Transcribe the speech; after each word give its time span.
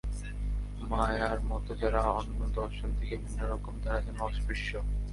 মায়ার 0.91 1.39
মতো 1.49 1.71
যারা 1.81 2.01
অন্য 2.19 2.39
দশজন 2.55 2.91
থেকে 2.99 3.15
ভিন্ন 3.17 3.41
রকম, 3.53 3.73
তারা 3.83 3.99
যেন 4.01 4.17
অস্পৃশ্য। 4.29 4.71